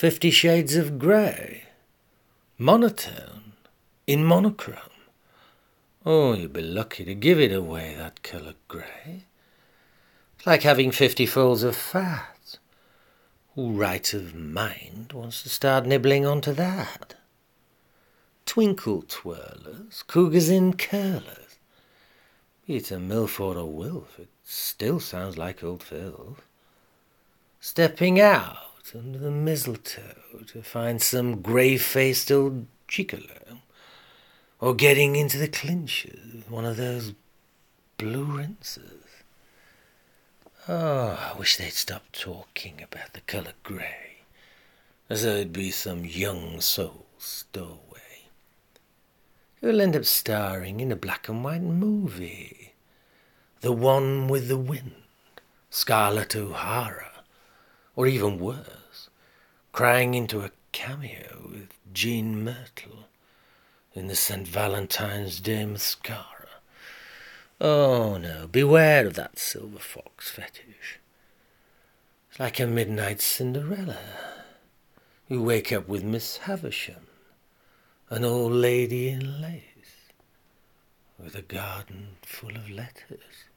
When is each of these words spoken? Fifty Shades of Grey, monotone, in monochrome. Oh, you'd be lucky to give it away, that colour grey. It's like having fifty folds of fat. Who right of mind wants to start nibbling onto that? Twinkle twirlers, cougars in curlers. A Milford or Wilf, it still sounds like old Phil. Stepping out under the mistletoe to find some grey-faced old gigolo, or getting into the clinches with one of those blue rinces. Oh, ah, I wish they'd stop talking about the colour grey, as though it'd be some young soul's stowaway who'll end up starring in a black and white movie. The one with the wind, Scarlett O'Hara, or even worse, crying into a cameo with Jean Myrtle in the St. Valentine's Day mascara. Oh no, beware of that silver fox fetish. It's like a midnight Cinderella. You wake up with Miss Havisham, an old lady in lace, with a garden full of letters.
Fifty 0.00 0.30
Shades 0.30 0.76
of 0.76 0.98
Grey, 0.98 1.64
monotone, 2.56 3.52
in 4.06 4.24
monochrome. 4.24 4.78
Oh, 6.06 6.32
you'd 6.32 6.54
be 6.54 6.62
lucky 6.62 7.04
to 7.04 7.14
give 7.14 7.38
it 7.38 7.52
away, 7.52 7.94
that 7.98 8.22
colour 8.22 8.54
grey. 8.66 9.26
It's 10.38 10.46
like 10.46 10.62
having 10.62 10.90
fifty 10.90 11.26
folds 11.26 11.62
of 11.62 11.76
fat. 11.76 12.56
Who 13.54 13.72
right 13.72 14.14
of 14.14 14.34
mind 14.34 15.12
wants 15.12 15.42
to 15.42 15.50
start 15.50 15.84
nibbling 15.84 16.24
onto 16.24 16.54
that? 16.54 17.16
Twinkle 18.46 19.02
twirlers, 19.02 20.06
cougars 20.06 20.48
in 20.48 20.78
curlers. 20.78 21.58
A 22.66 22.98
Milford 22.98 23.58
or 23.58 23.70
Wilf, 23.70 24.18
it 24.18 24.30
still 24.44 24.98
sounds 24.98 25.36
like 25.36 25.62
old 25.62 25.82
Phil. 25.82 26.38
Stepping 27.60 28.18
out 28.18 28.69
under 28.94 29.18
the 29.18 29.30
mistletoe 29.30 30.44
to 30.46 30.62
find 30.62 31.00
some 31.00 31.40
grey-faced 31.40 32.30
old 32.32 32.66
gigolo, 32.88 33.60
or 34.60 34.74
getting 34.74 35.16
into 35.16 35.38
the 35.38 35.48
clinches 35.48 36.34
with 36.34 36.50
one 36.50 36.64
of 36.64 36.76
those 36.76 37.14
blue 37.96 38.24
rinces. 38.24 39.04
Oh, 40.68 41.16
ah, 41.18 41.32
I 41.34 41.38
wish 41.38 41.56
they'd 41.56 41.72
stop 41.72 42.04
talking 42.12 42.82
about 42.82 43.12
the 43.12 43.20
colour 43.22 43.54
grey, 43.62 44.18
as 45.08 45.22
though 45.22 45.36
it'd 45.36 45.52
be 45.52 45.70
some 45.70 46.04
young 46.04 46.60
soul's 46.60 47.04
stowaway 47.18 47.80
who'll 49.60 49.80
end 49.80 49.94
up 49.94 50.04
starring 50.04 50.80
in 50.80 50.90
a 50.90 50.96
black 50.96 51.28
and 51.28 51.44
white 51.44 51.62
movie. 51.62 52.72
The 53.60 53.72
one 53.72 54.26
with 54.28 54.48
the 54.48 54.56
wind, 54.56 54.94
Scarlett 55.68 56.34
O'Hara, 56.34 57.09
or 58.00 58.06
even 58.06 58.38
worse, 58.38 59.10
crying 59.72 60.14
into 60.14 60.40
a 60.40 60.50
cameo 60.72 61.50
with 61.52 61.68
Jean 61.92 62.42
Myrtle 62.42 63.08
in 63.92 64.06
the 64.06 64.16
St. 64.16 64.48
Valentine's 64.48 65.38
Day 65.38 65.66
mascara. 65.66 66.48
Oh 67.60 68.16
no, 68.16 68.46
beware 68.46 69.06
of 69.06 69.16
that 69.16 69.38
silver 69.38 69.78
fox 69.78 70.30
fetish. 70.30 70.98
It's 72.30 72.40
like 72.40 72.58
a 72.58 72.66
midnight 72.66 73.20
Cinderella. 73.20 73.98
You 75.28 75.42
wake 75.42 75.70
up 75.70 75.86
with 75.86 76.02
Miss 76.02 76.38
Havisham, 76.38 77.06
an 78.08 78.24
old 78.24 78.52
lady 78.52 79.10
in 79.10 79.42
lace, 79.42 80.08
with 81.22 81.34
a 81.34 81.42
garden 81.42 82.16
full 82.22 82.56
of 82.56 82.70
letters. 82.70 83.49